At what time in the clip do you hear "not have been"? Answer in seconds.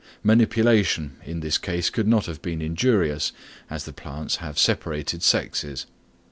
2.07-2.59